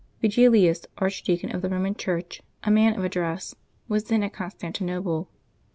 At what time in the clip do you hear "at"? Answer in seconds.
4.23-4.33